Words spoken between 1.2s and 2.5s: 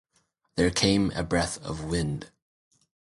breath of wind.